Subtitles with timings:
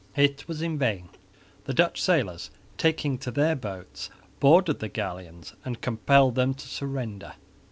[0.15, 1.09] It was in vain.
[1.65, 7.33] The Dutch sailors, taking to their boats, boarded the galleons and compelled them to surrender.